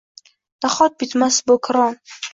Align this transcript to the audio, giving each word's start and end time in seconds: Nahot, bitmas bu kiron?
Nahot, 0.67 0.97
bitmas 1.05 1.37
bu 1.53 1.61
kiron? 1.69 2.01